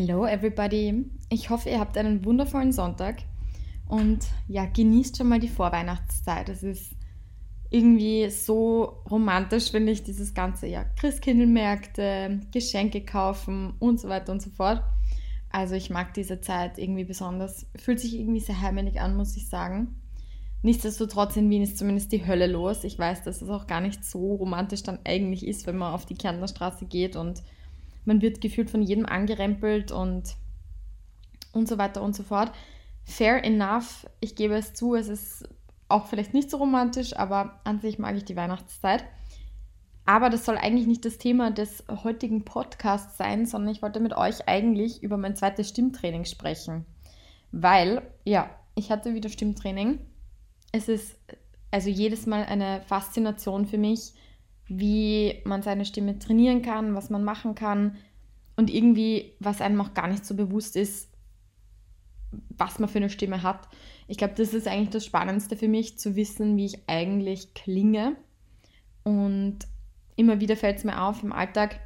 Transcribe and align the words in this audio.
Hello 0.00 0.24
everybody. 0.24 1.10
Ich 1.28 1.50
hoffe, 1.50 1.70
ihr 1.70 1.80
habt 1.80 1.98
einen 1.98 2.24
wundervollen 2.24 2.70
Sonntag 2.70 3.16
und 3.88 4.20
ja, 4.46 4.64
genießt 4.64 5.16
schon 5.16 5.28
mal 5.28 5.40
die 5.40 5.48
Vorweihnachtszeit. 5.48 6.48
Es 6.48 6.62
ist 6.62 6.92
irgendwie 7.68 8.30
so 8.30 9.02
romantisch, 9.10 9.72
finde 9.72 9.90
ich, 9.90 10.04
dieses 10.04 10.34
ganze 10.34 10.68
ja 10.68 10.84
Christkindlmärkte, 10.84 12.42
Geschenke 12.52 13.04
kaufen 13.04 13.74
und 13.80 13.98
so 13.98 14.08
weiter 14.08 14.30
und 14.30 14.40
so 14.40 14.50
fort. 14.50 14.84
Also 15.50 15.74
ich 15.74 15.90
mag 15.90 16.14
diese 16.14 16.40
Zeit 16.40 16.78
irgendwie 16.78 17.04
besonders. 17.04 17.66
Fühlt 17.74 17.98
sich 17.98 18.20
irgendwie 18.20 18.38
sehr 18.38 18.60
heimelig 18.60 19.00
an, 19.00 19.16
muss 19.16 19.36
ich 19.36 19.48
sagen. 19.48 20.00
Nichtsdestotrotz 20.62 21.36
in 21.36 21.50
Wien 21.50 21.62
ist 21.62 21.76
zumindest 21.76 22.12
die 22.12 22.24
Hölle 22.24 22.46
los. 22.46 22.84
Ich 22.84 23.00
weiß, 23.00 23.24
dass 23.24 23.42
es 23.42 23.50
auch 23.50 23.66
gar 23.66 23.80
nicht 23.80 24.04
so 24.04 24.36
romantisch 24.36 24.84
dann 24.84 25.00
eigentlich 25.04 25.44
ist, 25.44 25.66
wenn 25.66 25.76
man 25.76 25.92
auf 25.92 26.06
die 26.06 26.14
Kärntnerstraße 26.14 26.86
geht 26.86 27.16
und 27.16 27.42
man 28.04 28.22
wird 28.22 28.40
gefühlt 28.40 28.70
von 28.70 28.82
jedem 28.82 29.06
angerempelt 29.06 29.92
und, 29.92 30.36
und 31.52 31.68
so 31.68 31.78
weiter 31.78 32.02
und 32.02 32.14
so 32.14 32.22
fort. 32.22 32.52
Fair 33.04 33.44
enough, 33.44 34.06
ich 34.20 34.34
gebe 34.34 34.54
es 34.54 34.74
zu, 34.74 34.94
es 34.94 35.08
ist 35.08 35.48
auch 35.88 36.06
vielleicht 36.06 36.34
nicht 36.34 36.50
so 36.50 36.58
romantisch, 36.58 37.16
aber 37.16 37.60
an 37.64 37.80
sich 37.80 37.98
mag 37.98 38.16
ich 38.16 38.24
die 38.24 38.36
Weihnachtszeit. 38.36 39.04
Aber 40.04 40.30
das 40.30 40.44
soll 40.44 40.56
eigentlich 40.56 40.86
nicht 40.86 41.04
das 41.04 41.18
Thema 41.18 41.50
des 41.50 41.84
heutigen 42.02 42.44
Podcasts 42.44 43.18
sein, 43.18 43.44
sondern 43.44 43.72
ich 43.72 43.82
wollte 43.82 44.00
mit 44.00 44.16
euch 44.16 44.48
eigentlich 44.48 45.02
über 45.02 45.18
mein 45.18 45.36
zweites 45.36 45.68
Stimmtraining 45.68 46.24
sprechen. 46.24 46.86
Weil, 47.52 48.02
ja, 48.24 48.48
ich 48.74 48.90
hatte 48.90 49.14
wieder 49.14 49.28
Stimmtraining. 49.28 49.98
Es 50.72 50.88
ist 50.88 51.18
also 51.70 51.90
jedes 51.90 52.26
Mal 52.26 52.44
eine 52.44 52.80
Faszination 52.82 53.66
für 53.66 53.76
mich, 53.76 54.14
wie 54.68 55.40
man 55.44 55.62
seine 55.62 55.84
Stimme 55.84 56.18
trainieren 56.18 56.62
kann, 56.62 56.94
was 56.94 57.10
man 57.10 57.24
machen 57.24 57.54
kann 57.54 57.96
und 58.56 58.72
irgendwie, 58.72 59.32
was 59.40 59.60
einem 59.60 59.80
auch 59.80 59.94
gar 59.94 60.08
nicht 60.08 60.26
so 60.26 60.34
bewusst 60.34 60.76
ist, 60.76 61.08
was 62.56 62.78
man 62.78 62.88
für 62.88 62.98
eine 62.98 63.10
Stimme 63.10 63.42
hat. 63.42 63.68
Ich 64.06 64.18
glaube, 64.18 64.34
das 64.36 64.52
ist 64.52 64.68
eigentlich 64.68 64.90
das 64.90 65.06
Spannendste 65.06 65.56
für 65.56 65.68
mich, 65.68 65.98
zu 65.98 66.16
wissen, 66.16 66.56
wie 66.56 66.66
ich 66.66 66.88
eigentlich 66.88 67.54
klinge. 67.54 68.16
Und 69.04 69.60
immer 70.16 70.40
wieder 70.40 70.56
fällt 70.56 70.78
es 70.78 70.84
mir 70.84 71.02
auf 71.02 71.22
im 71.22 71.32
Alltag, 71.32 71.80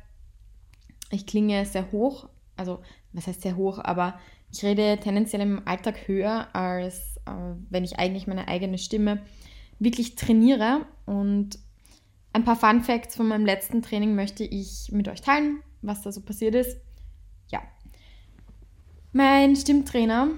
ich 1.11 1.27
klinge 1.27 1.65
sehr 1.67 1.93
hoch, 1.93 2.29
also 2.57 2.81
was 3.13 3.27
heißt 3.27 3.43
sehr 3.43 3.57
hoch, 3.57 3.79
aber 3.79 4.19
ich 4.51 4.65
rede 4.65 4.99
tendenziell 4.99 5.43
im 5.43 5.67
Alltag 5.67 6.09
höher, 6.09 6.49
als 6.55 7.17
äh, 7.27 7.55
wenn 7.71 7.85
ich 7.85 7.99
eigentlich 7.99 8.27
meine 8.27 8.49
eigene 8.49 8.79
Stimme 8.79 9.23
wirklich 9.79 10.15
trainiere. 10.15 10.87
Und 11.07 11.59
ein 12.33 12.45
paar 12.45 12.57
Fun 12.57 12.83
Facts 12.83 13.17
von 13.17 13.29
meinem 13.29 13.45
letzten 13.45 13.83
Training 13.83 14.15
möchte 14.15 14.45
ich 14.45 14.91
mit 14.91 15.09
euch 15.09 15.21
teilen, 15.21 15.63
was 15.83 16.03
da 16.03 16.13
so 16.13 16.23
passiert 16.23 16.55
ist. 16.55 16.79
Ja. 17.51 17.61
Mein 19.13 19.55
Stimmtrainer, 19.57 20.29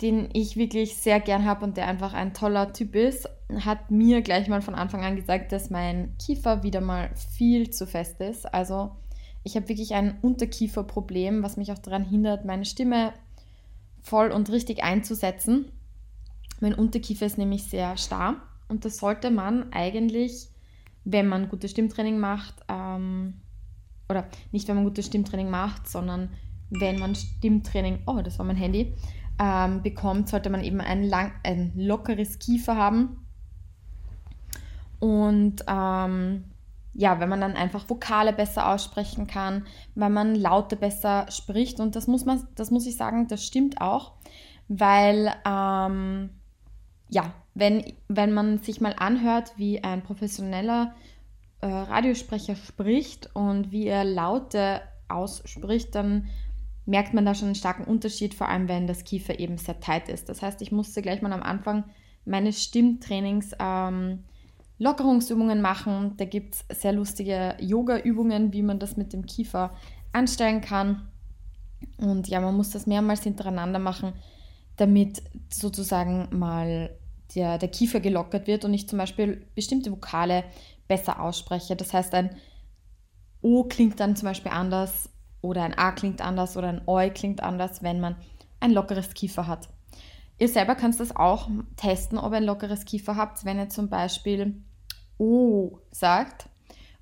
den 0.00 0.30
ich 0.32 0.56
wirklich 0.56 0.96
sehr 0.96 1.20
gern 1.20 1.44
habe 1.44 1.64
und 1.64 1.76
der 1.76 1.86
einfach 1.86 2.14
ein 2.14 2.32
toller 2.34 2.72
Typ 2.72 2.94
ist, 2.94 3.28
hat 3.64 3.90
mir 3.90 4.22
gleich 4.22 4.48
mal 4.48 4.62
von 4.62 4.74
Anfang 4.74 5.04
an 5.04 5.16
gesagt, 5.16 5.52
dass 5.52 5.70
mein 5.70 6.16
Kiefer 6.18 6.62
wieder 6.62 6.80
mal 6.80 7.10
viel 7.36 7.70
zu 7.70 7.86
fest 7.86 8.20
ist. 8.20 8.52
Also 8.52 8.92
ich 9.42 9.56
habe 9.56 9.68
wirklich 9.68 9.94
ein 9.94 10.18
Unterkieferproblem, 10.22 11.42
was 11.42 11.58
mich 11.58 11.70
auch 11.70 11.78
daran 11.78 12.04
hindert, 12.04 12.46
meine 12.46 12.64
Stimme 12.64 13.12
voll 14.02 14.30
und 14.30 14.50
richtig 14.50 14.82
einzusetzen. 14.82 15.70
Mein 16.60 16.74
Unterkiefer 16.74 17.26
ist 17.26 17.36
nämlich 17.36 17.64
sehr 17.64 17.98
starr 17.98 18.36
und 18.68 18.86
das 18.86 18.96
sollte 18.96 19.30
man 19.30 19.72
eigentlich 19.72 20.48
wenn 21.04 21.28
man 21.28 21.48
gutes 21.48 21.70
Stimmtraining 21.70 22.18
macht, 22.18 22.54
ähm, 22.68 23.40
oder 24.08 24.26
nicht, 24.52 24.68
wenn 24.68 24.76
man 24.76 24.84
gutes 24.84 25.06
Stimmtraining 25.06 25.50
macht, 25.50 25.88
sondern 25.88 26.30
wenn 26.70 26.98
man 26.98 27.14
Stimmtraining, 27.14 28.02
oh, 28.06 28.20
das 28.22 28.38
war 28.38 28.46
mein 28.46 28.56
Handy, 28.56 28.94
ähm, 29.38 29.82
bekommt, 29.82 30.28
sollte 30.28 30.50
man 30.50 30.62
eben 30.62 30.80
ein, 30.80 31.04
lang, 31.04 31.32
ein 31.42 31.72
lockeres 31.76 32.38
Kiefer 32.38 32.76
haben. 32.76 33.26
Und 35.00 35.64
ähm, 35.66 36.44
ja, 36.94 37.18
wenn 37.18 37.28
man 37.28 37.40
dann 37.40 37.56
einfach 37.56 37.88
Vokale 37.90 38.32
besser 38.32 38.68
aussprechen 38.70 39.26
kann, 39.26 39.66
wenn 39.94 40.12
man 40.12 40.34
Laute 40.34 40.76
besser 40.76 41.26
spricht. 41.30 41.80
Und 41.80 41.96
das 41.96 42.06
muss 42.06 42.24
man, 42.24 42.46
das 42.54 42.70
muss 42.70 42.86
ich 42.86 42.96
sagen, 42.96 43.26
das 43.26 43.44
stimmt 43.44 43.80
auch, 43.80 44.12
weil 44.68 45.34
ähm, 45.44 46.30
ja, 47.10 47.32
wenn, 47.54 47.84
wenn 48.08 48.32
man 48.32 48.58
sich 48.58 48.80
mal 48.80 48.94
anhört, 48.98 49.52
wie 49.56 49.82
ein 49.82 50.02
professioneller 50.02 50.94
äh, 51.60 51.66
Radiosprecher 51.66 52.56
spricht 52.56 53.30
und 53.34 53.70
wie 53.70 53.86
er 53.86 54.04
Laute 54.04 54.82
ausspricht, 55.08 55.94
dann 55.94 56.28
merkt 56.86 57.14
man 57.14 57.24
da 57.24 57.34
schon 57.34 57.46
einen 57.46 57.54
starken 57.54 57.84
Unterschied, 57.84 58.34
vor 58.34 58.48
allem 58.48 58.68
wenn 58.68 58.86
das 58.86 59.04
Kiefer 59.04 59.38
eben 59.38 59.56
sehr 59.56 59.80
tight 59.80 60.08
ist. 60.08 60.28
Das 60.28 60.42
heißt, 60.42 60.60
ich 60.62 60.72
musste 60.72 61.00
gleich 61.00 61.22
mal 61.22 61.32
am 61.32 61.42
Anfang 61.42 61.84
meines 62.24 62.62
Stimmtrainings 62.62 63.52
ähm, 63.58 64.24
Lockerungsübungen 64.78 65.62
machen. 65.62 66.14
Da 66.16 66.24
gibt 66.24 66.56
es 66.68 66.80
sehr 66.80 66.92
lustige 66.92 67.56
Yoga-Übungen, 67.60 68.52
wie 68.52 68.62
man 68.62 68.78
das 68.78 68.96
mit 68.96 69.12
dem 69.12 69.24
Kiefer 69.24 69.74
anstellen 70.12 70.60
kann. 70.60 71.08
Und 71.98 72.28
ja, 72.28 72.40
man 72.40 72.56
muss 72.56 72.70
das 72.70 72.86
mehrmals 72.86 73.22
hintereinander 73.22 73.78
machen, 73.78 74.12
damit 74.76 75.22
sozusagen 75.48 76.28
mal 76.36 76.90
der, 77.34 77.58
der 77.58 77.68
Kiefer 77.68 78.00
gelockert 78.00 78.46
wird 78.46 78.64
und 78.64 78.74
ich 78.74 78.88
zum 78.88 78.98
Beispiel 78.98 79.46
bestimmte 79.54 79.90
Vokale 79.90 80.44
besser 80.88 81.20
ausspreche. 81.20 81.76
Das 81.76 81.92
heißt, 81.92 82.14
ein 82.14 82.36
O 83.42 83.64
klingt 83.64 84.00
dann 84.00 84.16
zum 84.16 84.28
Beispiel 84.28 84.52
anders 84.52 85.10
oder 85.40 85.62
ein 85.62 85.76
A 85.76 85.92
klingt 85.92 86.22
anders 86.22 86.56
oder 86.56 86.68
ein 86.68 86.82
Oi 86.86 87.10
klingt 87.10 87.42
anders, 87.42 87.82
wenn 87.82 88.00
man 88.00 88.16
ein 88.60 88.72
lockeres 88.72 89.14
Kiefer 89.14 89.46
hat. 89.46 89.68
Ihr 90.38 90.48
selber 90.48 90.74
könnt 90.74 90.98
das 90.98 91.14
auch 91.14 91.48
testen, 91.76 92.18
ob 92.18 92.32
ihr 92.32 92.38
ein 92.38 92.44
lockeres 92.44 92.84
Kiefer 92.84 93.16
habt, 93.16 93.44
wenn 93.44 93.58
ihr 93.58 93.68
zum 93.68 93.88
Beispiel 93.88 94.62
O 95.18 95.78
sagt, 95.90 96.48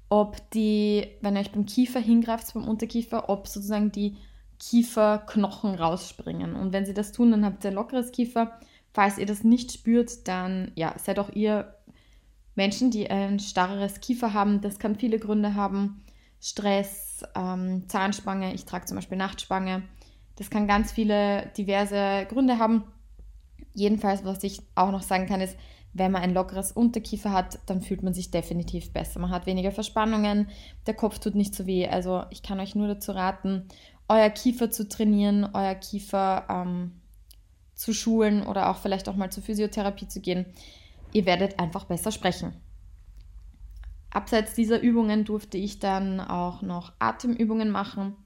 ob 0.08 0.50
die, 0.50 1.08
wenn 1.22 1.36
ihr 1.36 1.40
euch 1.40 1.52
beim 1.52 1.64
Kiefer 1.64 2.00
hingreift, 2.00 2.52
beim 2.52 2.68
Unterkiefer, 2.68 3.30
ob 3.30 3.48
sozusagen 3.48 3.92
die 3.92 4.16
Kieferknochen 4.58 5.74
rausspringen. 5.74 6.54
Und 6.54 6.72
wenn 6.72 6.84
sie 6.84 6.94
das 6.94 7.12
tun, 7.12 7.30
dann 7.30 7.44
habt 7.44 7.64
ihr 7.64 7.70
ein 7.70 7.74
lockeres 7.74 8.12
Kiefer. 8.12 8.60
Falls 8.92 9.18
ihr 9.18 9.26
das 9.26 9.44
nicht 9.44 9.72
spürt, 9.72 10.28
dann 10.28 10.72
ja, 10.74 10.94
seid 10.98 11.18
auch 11.18 11.30
ihr 11.30 11.74
Menschen, 12.54 12.90
die 12.90 13.10
ein 13.10 13.38
starres 13.40 14.00
Kiefer 14.00 14.34
haben. 14.34 14.60
Das 14.60 14.78
kann 14.78 14.96
viele 14.96 15.18
Gründe 15.18 15.54
haben. 15.54 16.04
Stress, 16.40 17.22
ähm, 17.34 17.88
Zahnspange, 17.88 18.52
ich 18.52 18.64
trage 18.64 18.86
zum 18.86 18.96
Beispiel 18.96 19.16
Nachtspange. 19.16 19.82
Das 20.36 20.50
kann 20.50 20.66
ganz 20.66 20.92
viele 20.92 21.46
diverse 21.56 22.26
Gründe 22.28 22.58
haben. 22.58 22.84
Jedenfalls, 23.74 24.24
was 24.24 24.42
ich 24.44 24.60
auch 24.74 24.90
noch 24.90 25.02
sagen 25.02 25.26
kann, 25.26 25.40
ist, 25.40 25.56
wenn 25.94 26.12
man 26.12 26.22
ein 26.22 26.34
lockeres 26.34 26.72
Unterkiefer 26.72 27.32
hat, 27.32 27.58
dann 27.66 27.82
fühlt 27.82 28.02
man 28.02 28.14
sich 28.14 28.30
definitiv 28.30 28.92
besser. 28.92 29.20
Man 29.20 29.30
hat 29.30 29.46
weniger 29.46 29.72
Verspannungen, 29.72 30.48
der 30.86 30.94
Kopf 30.94 31.18
tut 31.18 31.34
nicht 31.34 31.54
so 31.54 31.66
weh. 31.66 31.86
Also 31.86 32.24
ich 32.30 32.42
kann 32.42 32.60
euch 32.60 32.74
nur 32.74 32.88
dazu 32.88 33.12
raten, 33.12 33.68
euer 34.08 34.30
Kiefer 34.30 34.70
zu 34.70 34.88
trainieren, 34.88 35.48
euer 35.52 35.74
Kiefer 35.74 36.46
ähm, 36.48 36.92
zu 37.82 37.92
schulen 37.92 38.46
oder 38.46 38.70
auch 38.70 38.78
vielleicht 38.78 39.08
auch 39.08 39.16
mal 39.16 39.30
zur 39.30 39.42
Physiotherapie 39.42 40.06
zu 40.06 40.20
gehen. 40.20 40.46
Ihr 41.12 41.26
werdet 41.26 41.58
einfach 41.58 41.84
besser 41.84 42.12
sprechen. 42.12 42.54
Abseits 44.10 44.54
dieser 44.54 44.80
Übungen 44.80 45.24
durfte 45.24 45.58
ich 45.58 45.80
dann 45.80 46.20
auch 46.20 46.62
noch 46.62 46.92
Atemübungen 47.00 47.70
machen. 47.70 48.16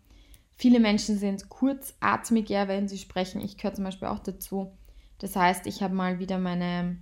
Viele 0.57 0.79
Menschen 0.79 1.17
sind 1.19 1.49
kurzatmiger, 1.49 2.69
wenn 2.69 2.87
sie 2.87 2.99
sprechen. 2.99 3.41
Ich 3.41 3.57
gehöre 3.57 3.75
zum 3.75 3.85
Beispiel 3.85 4.09
auch 4.09 4.19
dazu. 4.19 4.73
Das 5.19 5.35
heißt, 5.37 5.67
ich 5.67 5.83
habe 5.83 5.95
mal 5.95 6.19
wieder 6.19 6.39
meine, 6.39 6.99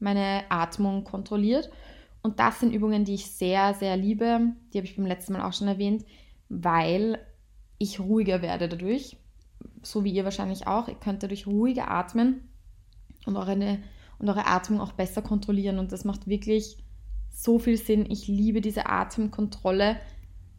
meine 0.00 0.44
Atmung 0.48 1.04
kontrolliert. 1.04 1.70
Und 2.22 2.40
das 2.40 2.58
sind 2.58 2.72
Übungen, 2.72 3.04
die 3.04 3.14
ich 3.14 3.30
sehr, 3.30 3.74
sehr 3.74 3.96
liebe. 3.96 4.52
Die 4.72 4.78
habe 4.78 4.86
ich 4.86 4.96
beim 4.96 5.06
letzten 5.06 5.34
Mal 5.34 5.46
auch 5.46 5.52
schon 5.52 5.68
erwähnt, 5.68 6.04
weil 6.48 7.18
ich 7.78 8.00
ruhiger 8.00 8.42
werde 8.42 8.68
dadurch 8.68 9.16
so 9.82 10.04
wie 10.04 10.12
ihr 10.12 10.24
wahrscheinlich 10.24 10.66
auch, 10.66 10.88
ihr 10.88 10.94
könnt 10.94 11.22
dadurch 11.22 11.46
ruhiger 11.46 11.90
atmen 11.90 12.48
und 13.26 13.36
eure, 13.36 13.78
und 14.18 14.28
eure 14.28 14.46
Atmung 14.46 14.80
auch 14.80 14.92
besser 14.92 15.22
kontrollieren. 15.22 15.78
Und 15.78 15.92
das 15.92 16.04
macht 16.04 16.26
wirklich 16.26 16.78
so 17.30 17.58
viel 17.58 17.76
Sinn. 17.76 18.10
Ich 18.10 18.28
liebe 18.28 18.60
diese 18.60 18.86
Atemkontrolle 18.86 19.96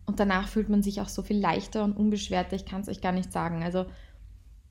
und 0.05 0.19
danach 0.19 0.47
fühlt 0.47 0.69
man 0.69 0.83
sich 0.83 1.01
auch 1.01 1.09
so 1.09 1.21
viel 1.21 1.37
leichter 1.37 1.83
und 1.83 1.95
unbeschwerter. 1.95 2.55
Ich 2.55 2.65
kann 2.65 2.81
es 2.81 2.89
euch 2.89 3.01
gar 3.01 3.11
nicht 3.11 3.31
sagen. 3.31 3.63
Also 3.63 3.85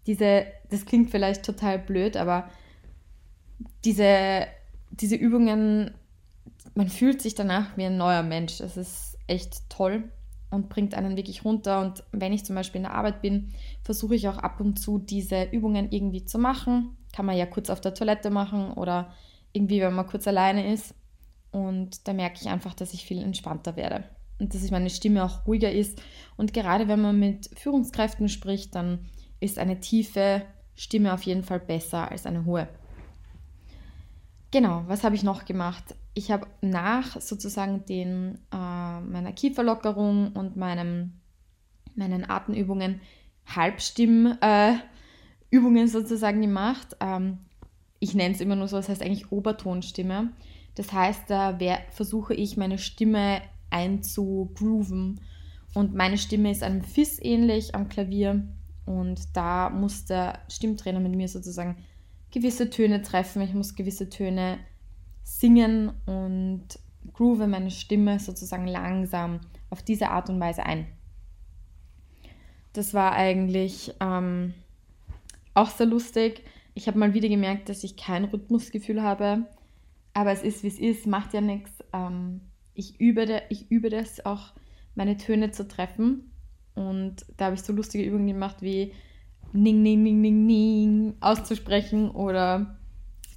diese, 0.06 0.46
das 0.70 0.84
klingt 0.84 1.10
vielleicht 1.10 1.44
total 1.44 1.78
blöd, 1.78 2.16
aber 2.16 2.48
diese, 3.84 4.46
diese 4.90 5.16
Übungen, 5.16 5.92
man 6.74 6.88
fühlt 6.88 7.22
sich 7.22 7.34
danach 7.34 7.76
wie 7.76 7.84
ein 7.84 7.96
neuer 7.96 8.22
Mensch. 8.22 8.58
Das 8.58 8.76
ist 8.76 9.16
echt 9.26 9.70
toll 9.70 10.04
und 10.52 10.68
bringt 10.68 10.94
einen 10.94 11.16
wirklich 11.16 11.44
runter. 11.44 11.80
Und 11.80 12.04
wenn 12.12 12.32
ich 12.32 12.44
zum 12.44 12.54
Beispiel 12.54 12.80
in 12.80 12.84
der 12.84 12.94
Arbeit 12.94 13.22
bin, 13.22 13.52
versuche 13.82 14.14
ich 14.14 14.28
auch 14.28 14.36
ab 14.36 14.60
und 14.60 14.78
zu 14.78 14.98
diese 14.98 15.44
Übungen 15.44 15.90
irgendwie 15.90 16.24
zu 16.24 16.38
machen. 16.38 16.96
Kann 17.12 17.26
man 17.26 17.36
ja 17.36 17.46
kurz 17.46 17.70
auf 17.70 17.80
der 17.80 17.94
Toilette 17.94 18.30
machen 18.30 18.72
oder 18.74 19.12
irgendwie, 19.52 19.80
wenn 19.80 19.94
man 19.94 20.06
kurz 20.06 20.28
alleine 20.28 20.72
ist. 20.72 20.94
Und 21.50 22.06
da 22.06 22.12
merke 22.12 22.38
ich 22.40 22.48
einfach, 22.48 22.74
dass 22.74 22.94
ich 22.94 23.04
viel 23.04 23.22
entspannter 23.22 23.76
werde. 23.76 24.04
und 24.38 24.54
dass 24.54 24.70
meine 24.70 24.90
Stimme 24.90 25.24
auch 25.24 25.46
ruhiger 25.46 25.70
ist. 25.70 26.02
Und 26.36 26.52
gerade 26.52 26.88
wenn 26.88 27.00
man 27.00 27.18
mit 27.18 27.48
Führungskräften 27.56 28.28
spricht, 28.28 28.74
dann 28.74 29.06
ist 29.40 29.58
eine 29.58 29.80
tiefe 29.80 30.42
Stimme 30.74 31.14
auf 31.14 31.22
jeden 31.22 31.44
Fall 31.44 31.60
besser 31.60 32.10
als 32.10 32.26
eine 32.26 32.44
hohe. 32.44 32.68
Genau, 34.50 34.84
was 34.86 35.04
habe 35.04 35.14
ich 35.14 35.22
noch 35.22 35.44
gemacht? 35.44 35.94
Ich 36.14 36.30
habe 36.30 36.46
nach 36.60 37.20
sozusagen 37.20 37.86
den, 37.86 38.38
äh, 38.52 39.00
meiner 39.00 39.32
Kieferlockerung 39.32 40.32
und 40.32 40.56
meinem, 40.56 41.20
meinen 41.94 42.28
Atemübungen 42.28 43.00
Halbstimmübungen 43.46 44.78
äh, 45.50 45.86
sozusagen 45.86 46.40
gemacht. 46.42 46.96
Ähm, 47.00 47.38
ich 47.98 48.14
nenne 48.14 48.34
es 48.34 48.40
immer 48.40 48.56
nur 48.56 48.68
so, 48.68 48.76
das 48.76 48.88
heißt 48.88 49.02
eigentlich 49.02 49.32
Obertonstimme. 49.32 50.32
Das 50.74 50.92
heißt, 50.92 51.28
da 51.28 51.58
versuche 51.90 52.34
ich 52.34 52.56
meine 52.56 52.78
Stimme 52.78 53.42
einzugrooven. 53.70 55.20
Und 55.74 55.94
meine 55.94 56.18
Stimme 56.18 56.50
ist 56.50 56.62
einem 56.62 56.82
Fiss 56.82 57.18
ähnlich 57.20 57.74
am 57.74 57.88
Klavier. 57.88 58.46
Und 58.84 59.36
da 59.36 59.70
muss 59.70 60.04
der 60.04 60.40
Stimmtrainer 60.48 61.00
mit 61.00 61.14
mir 61.14 61.28
sozusagen 61.28 61.76
gewisse 62.30 62.70
Töne 62.70 63.02
treffen, 63.02 63.42
ich 63.42 63.54
muss 63.54 63.74
gewisse 63.74 64.08
Töne 64.08 64.58
singen 65.22 65.92
und 66.06 66.66
groove 67.12 67.46
meine 67.46 67.70
Stimme 67.70 68.18
sozusagen 68.18 68.66
langsam 68.66 69.40
auf 69.70 69.82
diese 69.82 70.10
Art 70.10 70.28
und 70.28 70.40
Weise 70.40 70.64
ein. 70.64 70.86
Das 72.72 72.94
war 72.94 73.12
eigentlich 73.12 73.94
ähm, 74.00 74.54
auch 75.54 75.70
sehr 75.70 75.86
lustig. 75.86 76.44
Ich 76.74 76.86
habe 76.86 76.98
mal 76.98 77.14
wieder 77.14 77.28
gemerkt, 77.28 77.68
dass 77.68 77.84
ich 77.84 77.96
kein 77.96 78.24
Rhythmusgefühl 78.24 79.02
habe, 79.02 79.46
aber 80.14 80.32
es 80.32 80.42
ist, 80.42 80.62
wie 80.62 80.68
es 80.68 80.78
ist, 80.78 81.06
macht 81.06 81.34
ja 81.34 81.40
nichts. 81.40 81.70
Ähm, 81.92 82.40
ich, 82.74 82.98
übe 83.00 83.42
ich 83.50 83.70
übe 83.70 83.90
das 83.90 84.24
auch, 84.24 84.52
meine 84.94 85.16
Töne 85.16 85.50
zu 85.50 85.68
treffen. 85.68 86.30
Und 86.74 87.26
da 87.36 87.46
habe 87.46 87.54
ich 87.54 87.62
so 87.62 87.72
lustige 87.72 88.04
Übungen 88.04 88.26
gemacht 88.26 88.62
wie 88.62 88.92
Ning, 89.52 89.82
Ning, 89.82 90.02
Ning, 90.02 90.20
Ning, 90.20 90.46
Ning 90.46 91.14
auszusprechen 91.20 92.10
oder, 92.10 92.78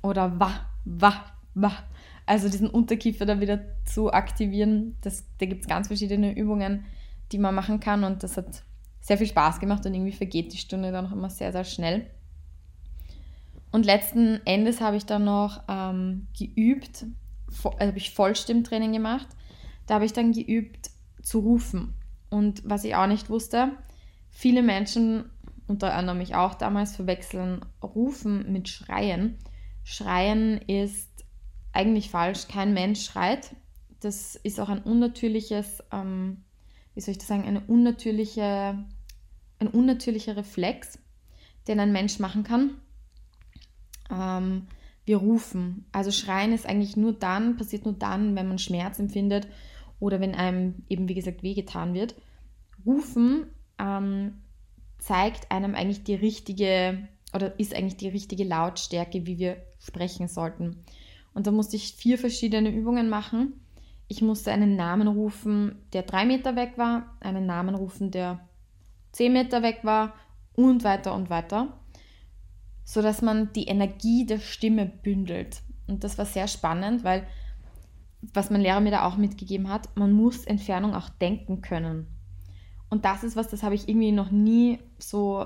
oder 0.01 0.39
Wa, 0.39 0.51
Wa, 0.85 1.09
Wa. 1.09 1.34
Also 2.25 2.49
diesen 2.49 2.69
Unterkiefer 2.69 3.25
da 3.25 3.39
wieder 3.39 3.61
zu 3.85 4.11
aktivieren. 4.11 4.95
Das, 5.01 5.25
da 5.37 5.45
gibt 5.45 5.61
es 5.61 5.67
ganz 5.67 5.87
verschiedene 5.87 6.35
Übungen, 6.35 6.85
die 7.31 7.37
man 7.37 7.55
machen 7.55 7.79
kann 7.79 8.03
und 8.03 8.23
das 8.23 8.37
hat 8.37 8.63
sehr 9.01 9.17
viel 9.17 9.27
Spaß 9.27 9.59
gemacht 9.59 9.85
und 9.85 9.93
irgendwie 9.93 10.11
vergeht 10.11 10.53
die 10.53 10.57
Stunde 10.57 10.91
dann 10.91 11.07
auch 11.07 11.11
immer 11.11 11.29
sehr, 11.29 11.51
sehr 11.51 11.63
schnell. 11.63 12.07
Und 13.71 13.85
letzten 13.85 14.39
Endes 14.45 14.81
habe 14.81 14.97
ich 14.97 15.05
dann 15.05 15.25
noch 15.25 15.63
ähm, 15.67 16.27
geübt, 16.37 17.05
also 17.63 17.79
habe 17.79 17.97
ich 17.97 18.13
Vollstimmtraining 18.13 18.93
gemacht. 18.93 19.27
Da 19.85 19.95
habe 19.95 20.05
ich 20.05 20.13
dann 20.13 20.31
geübt 20.31 20.89
zu 21.21 21.39
rufen. 21.39 21.93
Und 22.29 22.63
was 22.65 22.83
ich 22.83 22.95
auch 22.95 23.07
nicht 23.07 23.29
wusste, 23.29 23.71
viele 24.29 24.63
Menschen 24.63 25.25
unter 25.67 25.93
anderem 25.93 26.21
ich 26.21 26.35
auch 26.35 26.53
damals, 26.53 26.95
verwechseln 26.95 27.65
Rufen 27.81 28.51
mit 28.51 28.69
Schreien. 28.69 29.37
Schreien 29.83 30.59
ist 30.59 31.09
eigentlich 31.75 32.09
falsch. 32.09 32.47
Kein 32.47 32.73
Mensch 32.73 33.03
schreit. 33.05 33.55
Das 33.99 34.35
ist 34.35 34.59
auch 34.59 34.69
ein 34.69 34.81
unnatürliches, 34.81 35.83
ähm, 35.91 36.43
wie 36.93 37.01
soll 37.01 37.13
ich 37.13 37.17
das 37.17 37.27
sagen, 37.27 37.45
eine 37.45 37.61
unnatürliche, 37.61 38.85
ein 39.59 39.67
unnatürlicher 39.67 40.35
Reflex, 40.35 40.99
den 41.67 41.79
ein 41.79 41.91
Mensch 41.91 42.19
machen 42.19 42.43
kann. 42.43 42.81
Ähm, 44.11 44.67
wir 45.05 45.17
rufen. 45.17 45.85
Also 45.91 46.11
Schreien 46.11 46.53
ist 46.53 46.65
eigentlich 46.65 46.97
nur 46.97 47.13
dann, 47.13 47.57
passiert 47.57 47.85
nur 47.85 47.93
dann, 47.93 48.35
wenn 48.35 48.47
man 48.47 48.59
Schmerz 48.59 48.99
empfindet 48.99 49.47
oder 49.99 50.19
wenn 50.19 50.35
einem 50.35 50.83
eben, 50.89 51.07
wie 51.07 51.13
gesagt, 51.13 51.43
wehgetan 51.43 51.93
wird. 51.93 52.15
Rufen 52.85 53.47
ähm, 53.79 54.41
zeigt 54.97 55.51
einem 55.51 55.75
eigentlich 55.75 56.03
die 56.03 56.15
richtige 56.15 57.07
oder 57.33 57.59
ist 57.59 57.75
eigentlich 57.75 57.97
die 57.97 58.07
richtige 58.07 58.43
Lautstärke, 58.43 59.25
wie 59.25 59.37
wir 59.37 59.57
sprechen 59.79 60.27
sollten. 60.27 60.83
Und 61.35 61.45
da 61.45 61.51
musste 61.51 61.75
ich 61.75 61.95
vier 61.95 62.17
verschiedene 62.17 62.69
Übungen 62.69 63.09
machen. 63.09 63.53
Ich 64.07 64.21
musste 64.21 64.51
einen 64.51 64.75
Namen 64.75 65.07
rufen, 65.07 65.75
der 65.93 66.03
drei 66.03 66.25
Meter 66.25 66.55
weg 66.55 66.77
war, 66.77 67.17
einen 67.19 67.45
Namen 67.45 67.75
rufen, 67.75 68.09
der 68.09 68.47
zehn 69.11 69.33
Meter 69.33 69.61
weg 69.61 69.79
war 69.83 70.13
und 70.53 70.83
weiter 70.83 71.13
und 71.13 71.29
weiter, 71.29 71.77
sodass 72.85 73.21
man 73.21 73.51
die 73.53 73.65
Energie 73.65 74.25
der 74.25 74.39
Stimme 74.39 74.85
bündelt. 74.85 75.61
Und 75.87 76.03
das 76.03 76.17
war 76.17 76.25
sehr 76.25 76.47
spannend, 76.47 77.03
weil 77.03 77.27
was 78.33 78.49
mein 78.49 78.61
Lehrer 78.61 78.79
mir 78.79 78.91
da 78.91 79.05
auch 79.05 79.17
mitgegeben 79.17 79.69
hat, 79.69 79.95
man 79.97 80.13
muss 80.13 80.45
Entfernung 80.45 80.95
auch 80.95 81.09
denken 81.09 81.61
können. 81.61 82.07
Und 82.89 83.03
das 83.03 83.23
ist 83.25 83.35
was, 83.35 83.49
das 83.49 83.61
habe 83.61 83.75
ich 83.75 83.89
irgendwie 83.89 84.13
noch 84.13 84.31
nie 84.31 84.79
so, 84.97 85.45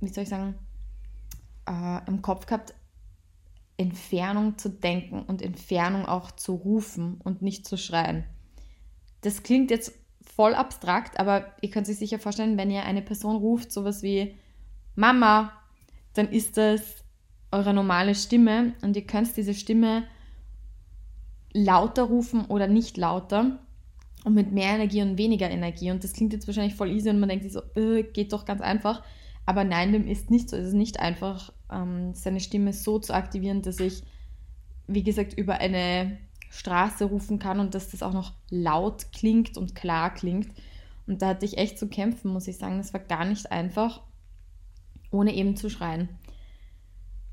wie 0.00 0.08
soll 0.08 0.24
ich 0.24 0.30
sagen, 0.30 0.56
äh, 1.68 2.00
im 2.08 2.22
Kopf 2.22 2.46
gehabt, 2.46 2.74
Entfernung 3.78 4.58
zu 4.58 4.68
denken 4.68 5.22
und 5.22 5.40
Entfernung 5.40 6.04
auch 6.04 6.32
zu 6.32 6.54
rufen 6.54 7.20
und 7.22 7.42
nicht 7.42 7.66
zu 7.66 7.78
schreien. 7.78 8.24
Das 9.22 9.42
klingt 9.42 9.70
jetzt 9.70 9.92
voll 10.20 10.54
abstrakt, 10.54 11.18
aber 11.18 11.52
ihr 11.62 11.70
könnt 11.70 11.86
sich 11.86 11.98
sicher 11.98 12.18
vorstellen, 12.18 12.58
wenn 12.58 12.70
ihr 12.70 12.84
eine 12.84 13.02
Person 13.02 13.36
ruft, 13.36 13.72
sowas 13.72 14.02
wie 14.02 14.34
Mama, 14.94 15.52
dann 16.14 16.28
ist 16.28 16.56
das 16.56 17.04
eure 17.52 17.72
normale 17.72 18.14
Stimme 18.14 18.74
und 18.82 18.96
ihr 18.96 19.06
könnt 19.06 19.36
diese 19.36 19.54
Stimme 19.54 20.04
lauter 21.52 22.02
rufen 22.02 22.44
oder 22.46 22.66
nicht 22.66 22.96
lauter 22.96 23.58
und 24.24 24.34
mit 24.34 24.52
mehr 24.52 24.74
Energie 24.74 25.02
und 25.02 25.18
weniger 25.18 25.48
Energie. 25.48 25.90
Und 25.90 26.02
das 26.02 26.12
klingt 26.12 26.32
jetzt 26.32 26.46
wahrscheinlich 26.46 26.74
voll 26.74 26.90
easy 26.90 27.10
und 27.10 27.20
man 27.20 27.28
denkt 27.28 27.44
sich 27.44 27.52
so, 27.52 27.62
äh, 27.76 28.02
geht 28.02 28.32
doch 28.32 28.44
ganz 28.44 28.60
einfach. 28.60 29.02
Aber 29.48 29.64
nein, 29.64 29.92
dem 29.92 30.06
ist 30.06 30.30
nicht 30.30 30.50
so. 30.50 30.56
Es 30.56 30.68
ist 30.68 30.74
nicht 30.74 31.00
einfach, 31.00 31.52
ähm, 31.72 32.14
seine 32.14 32.40
Stimme 32.40 32.72
so 32.72 32.98
zu 32.98 33.14
aktivieren, 33.14 33.62
dass 33.62 33.80
ich, 33.80 34.02
wie 34.86 35.02
gesagt, 35.02 35.32
über 35.32 35.54
eine 35.54 36.18
Straße 36.50 37.06
rufen 37.06 37.38
kann 37.38 37.60
und 37.60 37.74
dass 37.74 37.90
das 37.90 38.02
auch 38.02 38.12
noch 38.12 38.34
laut 38.50 39.06
klingt 39.12 39.56
und 39.56 39.74
klar 39.74 40.12
klingt. 40.12 40.48
Und 41.06 41.22
da 41.22 41.28
hatte 41.28 41.46
ich 41.46 41.56
echt 41.56 41.78
zu 41.78 41.88
kämpfen, 41.88 42.30
muss 42.30 42.48
ich 42.48 42.58
sagen. 42.58 42.76
Das 42.76 42.92
war 42.92 43.00
gar 43.00 43.24
nicht 43.24 43.50
einfach, 43.50 44.02
ohne 45.10 45.34
eben 45.34 45.56
zu 45.56 45.70
schreien 45.70 46.10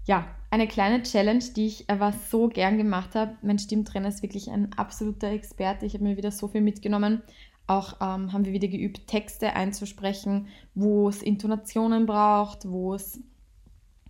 ja, 0.06 0.28
eine 0.52 0.68
kleine 0.68 1.02
Challenge, 1.04 1.44
die 1.56 1.68
ich 1.68 1.90
aber 1.90 2.14
so 2.30 2.48
gern 2.48 2.78
gemacht 2.78 3.16
habe. 3.16 3.36
Mein 3.42 3.60
Stimmtrainer 3.60 4.08
ist 4.08 4.22
wirklich 4.22 4.50
ein 4.52 4.72
absoluter 4.74 5.32
Experte. 5.32 5.86
Ich 5.86 5.96
habe 5.96 6.04
mir 6.04 6.18
wieder 6.18 6.32
so 6.32 6.48
viel 6.48 6.62
mitgenommen. 6.62 7.24
Auch 7.68 7.94
ähm, 8.02 8.32
haben 8.32 8.46
wir 8.46 8.54
wieder 8.54 8.68
geübt, 8.68 9.08
Texte 9.08 9.54
einzusprechen, 9.54 10.48
wo 10.76 11.10
es 11.10 11.22
Intonationen 11.22 12.06
braucht, 12.06 12.70
wo 12.70 12.94
es 12.94 13.20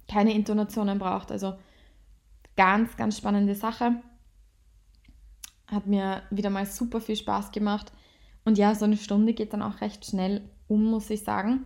keine 0.08 0.34
Intonationen 0.34 1.00
braucht. 1.00 1.32
Also 1.32 1.56
ganz, 2.58 2.98
ganz 2.98 3.18
spannende 3.18 3.56
Sache. 3.56 4.02
Hat 5.68 5.88
mir 5.88 6.24
wieder 6.30 6.50
mal 6.50 6.66
super 6.66 7.02
viel 7.02 7.16
Spaß 7.16 7.52
gemacht. 7.52 7.92
Und 8.44 8.58
ja, 8.58 8.76
so 8.76 8.86
eine 8.86 8.98
Stunde 8.98 9.34
geht 9.34 9.54
dann 9.54 9.62
auch 9.62 9.82
recht 9.82 10.06
schnell 10.06 10.50
um, 10.68 10.84
muss 10.84 11.10
ich 11.10 11.24
sagen 11.24 11.66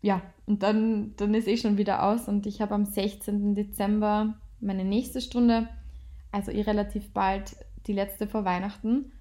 ja, 0.00 0.22
und 0.46 0.62
dann, 0.62 1.14
dann 1.16 1.34
ist 1.34 1.48
eh 1.48 1.56
schon 1.56 1.76
wieder 1.76 2.04
aus 2.04 2.28
und 2.28 2.46
ich 2.46 2.60
habe 2.60 2.74
am 2.74 2.84
16. 2.84 3.54
Dezember 3.54 4.34
meine 4.60 4.84
nächste 4.84 5.20
Stunde, 5.20 5.68
also 6.30 6.50
eh 6.50 6.62
relativ 6.62 7.12
bald 7.12 7.56
die 7.86 7.92
letzte 7.92 8.28
vor 8.28 8.44
Weihnachten. 8.44 9.12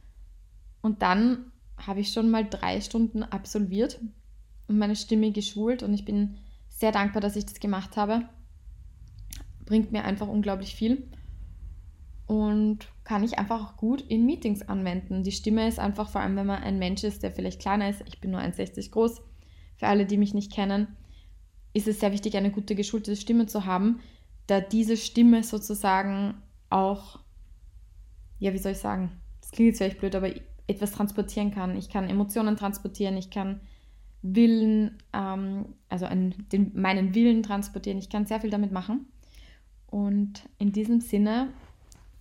Und 0.87 1.01
dann 1.01 1.51
habe 1.75 1.99
ich 1.99 2.13
schon 2.13 2.31
mal 2.31 2.47
drei 2.49 2.79
Stunden 2.79 3.21
absolviert 3.21 3.99
und 4.69 4.77
meine 4.77 4.95
Stimme 4.95 5.33
geschult. 5.33 5.83
Und 5.83 5.93
ich 5.93 6.05
bin 6.05 6.37
sehr 6.69 6.93
dankbar, 6.93 7.19
dass 7.19 7.35
ich 7.35 7.45
das 7.45 7.59
gemacht 7.59 7.97
habe. 7.97 8.29
Bringt 9.65 9.91
mir 9.91 10.05
einfach 10.05 10.29
unglaublich 10.29 10.75
viel. 10.75 11.11
Und 12.25 12.87
kann 13.03 13.25
ich 13.25 13.37
einfach 13.37 13.61
auch 13.61 13.75
gut 13.75 13.99
in 13.99 14.25
Meetings 14.25 14.61
anwenden. 14.61 15.23
Die 15.23 15.33
Stimme 15.33 15.67
ist 15.67 15.77
einfach, 15.77 16.09
vor 16.09 16.21
allem 16.21 16.37
wenn 16.37 16.47
man 16.47 16.63
ein 16.63 16.79
Mensch 16.79 17.03
ist, 17.03 17.21
der 17.21 17.33
vielleicht 17.33 17.59
kleiner 17.59 17.89
ist, 17.89 18.01
ich 18.07 18.21
bin 18.21 18.31
nur 18.31 18.39
1,60 18.39 18.91
groß, 18.91 19.21
für 19.75 19.87
alle, 19.87 20.05
die 20.05 20.17
mich 20.17 20.33
nicht 20.33 20.53
kennen, 20.53 20.95
ist 21.73 21.89
es 21.89 21.99
sehr 21.99 22.13
wichtig, 22.13 22.37
eine 22.37 22.51
gute 22.51 22.75
geschulte 22.75 23.13
Stimme 23.17 23.47
zu 23.47 23.65
haben, 23.65 23.99
da 24.47 24.61
diese 24.61 24.95
Stimme 24.95 25.43
sozusagen 25.43 26.35
auch, 26.69 27.19
ja, 28.39 28.53
wie 28.53 28.57
soll 28.57 28.71
ich 28.71 28.77
sagen, 28.77 29.19
das 29.41 29.51
klingt 29.51 29.67
jetzt 29.67 29.79
vielleicht 29.79 29.99
blöd, 29.99 30.15
aber 30.15 30.29
etwas 30.67 30.91
transportieren 30.91 31.51
kann. 31.51 31.77
Ich 31.77 31.89
kann 31.89 32.09
Emotionen 32.09 32.55
transportieren, 32.57 33.17
ich 33.17 33.29
kann 33.29 33.61
Willen, 34.21 34.97
ähm, 35.13 35.65
also 35.89 36.05
einen, 36.05 36.47
den, 36.51 36.71
meinen 36.75 37.15
Willen 37.15 37.43
transportieren, 37.43 37.97
ich 37.97 38.09
kann 38.09 38.25
sehr 38.25 38.41
viel 38.41 38.49
damit 38.49 38.71
machen. 38.71 39.07
Und 39.87 40.43
in 40.57 40.71
diesem 40.71 40.99
Sinne 40.99 41.49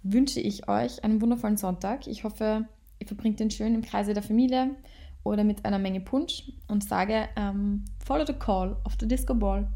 wünsche 0.03 0.41
ich 0.41 0.69
euch 0.69 1.03
einen 1.03 1.21
wundervollen 1.21 1.57
Sonntag. 1.57 2.07
Ich 2.07 2.23
hoffe, 2.23 2.67
ihr 3.01 3.07
verbringt 3.07 3.41
den 3.41 3.51
schön 3.51 3.75
im 3.75 3.83
Kreise 3.83 4.15
der 4.15 4.23
Familie 4.23 4.71
oder 5.25 5.43
mit 5.43 5.65
einer 5.65 5.81
Menge 5.81 6.01
Punsch 6.01 6.53
und 6.69 6.85
sage, 6.85 7.29
ähm, 7.37 7.85
follow 8.05 8.25
the 8.25 8.33
call 8.33 8.77
of 8.85 8.97
the 9.01 9.09
Disco 9.09 9.35
Ball. 9.35 9.69